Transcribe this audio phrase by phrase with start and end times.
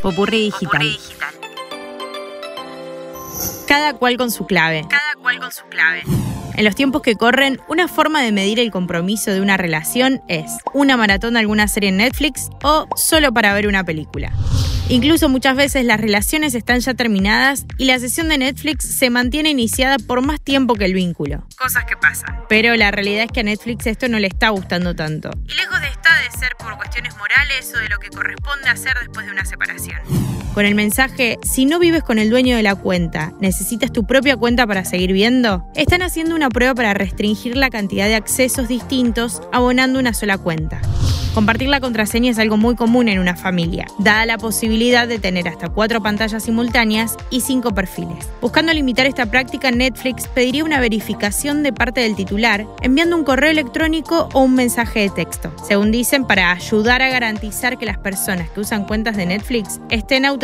[0.00, 0.98] Popurrí digital.
[3.66, 4.86] Cada cual con su clave.
[4.88, 6.02] Cada cual con su clave.
[6.54, 10.52] En los tiempos que corren, una forma de medir el compromiso de una relación es
[10.72, 14.32] una maratón de alguna serie en Netflix o solo para ver una película.
[14.88, 19.48] Incluso muchas veces las relaciones están ya terminadas y la sesión de Netflix se mantiene
[19.50, 21.46] iniciada por más tiempo que el vínculo.
[21.56, 22.42] Cosas que pasan.
[22.48, 25.30] Pero la realidad es que a Netflix esto no le está gustando tanto.
[25.48, 25.88] Y lejos de
[26.30, 30.00] ser por cuestiones morales o de lo que corresponde hacer después de una separación.
[30.54, 34.36] Con el mensaje, si no vives con el dueño de la cuenta, necesitas tu propia
[34.36, 39.42] cuenta para seguir viendo, están haciendo una prueba para restringir la cantidad de accesos distintos
[39.52, 40.80] abonando una sola cuenta.
[41.34, 45.48] Compartir la contraseña es algo muy común en una familia, dada la posibilidad de tener
[45.48, 48.28] hasta cuatro pantallas simultáneas y cinco perfiles.
[48.40, 53.50] Buscando limitar esta práctica, Netflix pediría una verificación de parte del titular, enviando un correo
[53.50, 58.48] electrónico o un mensaje de texto, según dicen, para ayudar a garantizar que las personas
[58.50, 60.43] que usan cuentas de Netflix estén autorizadas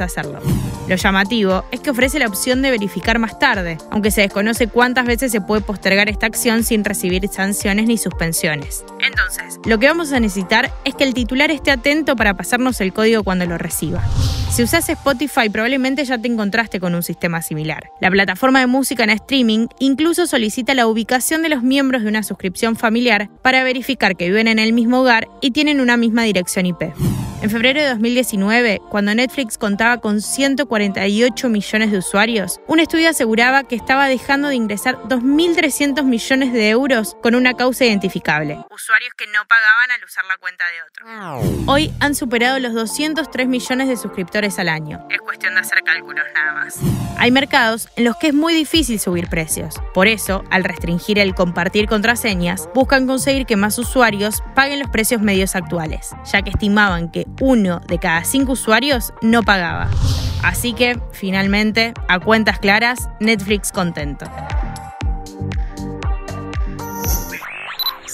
[0.00, 0.40] a hacerlo.
[0.88, 5.06] Lo llamativo es que ofrece la opción de verificar más tarde, aunque se desconoce cuántas
[5.06, 8.84] veces se puede postergar esta acción sin recibir sanciones ni suspensiones.
[9.20, 12.92] Entonces, lo que vamos a necesitar es que el titular esté atento para pasarnos el
[12.92, 14.02] código cuando lo reciba.
[14.50, 17.90] Si usas Spotify probablemente ya te encontraste con un sistema similar.
[18.00, 22.22] La plataforma de música en streaming incluso solicita la ubicación de los miembros de una
[22.22, 26.66] suscripción familiar para verificar que viven en el mismo hogar y tienen una misma dirección
[26.66, 26.92] IP.
[27.42, 33.64] En febrero de 2019, cuando Netflix contaba con 148 millones de usuarios, un estudio aseguraba
[33.64, 38.58] que estaba dejando de ingresar 2.300 millones de euros con una causa identificable.
[38.70, 41.70] Usuarios que no pagaban al usar la cuenta de otro.
[41.70, 45.06] Hoy han superado los 203 millones de suscriptores al año.
[45.10, 46.78] Es cuestión de hacer cálculos nada más.
[47.18, 49.74] Hay mercados en los que es muy difícil subir precios.
[49.94, 55.20] Por eso, al restringir el compartir contraseñas, buscan conseguir que más usuarios paguen los precios
[55.20, 59.90] medios actuales, ya que estimaban que uno de cada cinco usuarios no pagaba.
[60.42, 64.26] Así que, finalmente, a cuentas claras, Netflix contento.